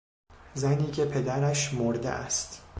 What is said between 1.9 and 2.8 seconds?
است